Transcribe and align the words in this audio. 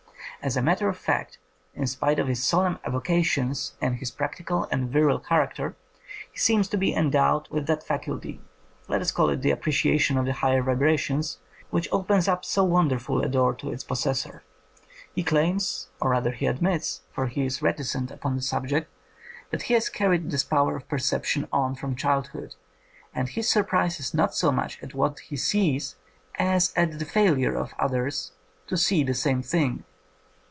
As 0.43 0.57
a 0.57 0.61
matter 0.63 0.89
of 0.89 0.97
fact, 0.97 1.37
in 1.75 1.85
spite 1.85 2.17
of 2.17 2.27
his 2.27 2.43
solemn 2.43 2.79
avocations 2.83 3.75
and 3.79 3.97
his 3.97 4.09
practical 4.09 4.63
and 4.71 4.89
virile 4.89 5.19
character, 5.19 5.75
he 6.31 6.39
seems 6.39 6.67
to 6.69 6.77
be 6.77 6.95
endowed 6.95 7.47
with 7.51 7.67
that 7.67 7.83
faculty— 7.83 8.41
let 8.87 9.01
us 9.01 9.11
call 9.11 9.29
it 9.29 9.43
the 9.43 9.51
appreciation 9.51 10.17
of 10.17 10.27
higher 10.27 10.63
vibrations— 10.63 11.37
which 11.69 11.87
opens 11.91 12.27
up 12.27 12.43
so 12.43 12.63
wonderful 12.63 13.21
a 13.21 13.27
door 13.29 13.53
to 13.53 13.69
its 13.71 13.83
possessor. 13.83 14.41
He 15.13 15.21
claims, 15.21 15.89
or 16.01 16.09
rather 16.09 16.31
he 16.31 16.47
admits, 16.47 17.01
for 17.13 17.27
he 17.27 17.45
is 17.45 17.61
reticent 17.61 18.09
upon 18.09 18.31
136 18.37 18.71
INDEPENDENT 18.71 18.91
EVIDENCE 19.51 19.61
FOR 19.61 19.61
FAIRIES 19.61 19.61
the 19.61 19.61
subject, 19.61 19.61
that 19.61 19.61
he 19.67 19.73
has 19.75 19.89
carried 19.89 20.31
this 20.31 20.43
power 20.43 20.75
of 20.75 20.89
perception 20.89 21.47
on 21.53 21.75
from 21.75 21.95
childhood, 21.95 22.55
and 23.13 23.29
his 23.29 23.47
sur 23.47 23.63
prise 23.63 23.99
is 23.99 24.15
not 24.15 24.33
so 24.33 24.51
much 24.51 24.81
at 24.81 24.95
what 24.95 25.19
he 25.19 25.37
sees 25.37 25.97
as 26.39 26.73
at 26.75 26.97
the 26.97 27.05
failure 27.05 27.53
of 27.55 27.75
others 27.77 28.31
to 28.65 28.75
see 28.75 29.03
the 29.03 29.13
same 29.13 29.43
thing. 29.43 29.83